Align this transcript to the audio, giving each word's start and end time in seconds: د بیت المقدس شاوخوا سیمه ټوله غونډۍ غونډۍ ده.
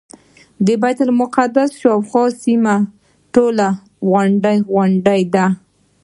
د 0.65 0.67
بیت 0.81 0.99
المقدس 1.05 1.69
شاوخوا 1.81 2.25
سیمه 2.43 2.75
ټوله 3.33 3.67
غونډۍ 4.09 4.57
غونډۍ 4.71 5.21
ده. 5.33 5.45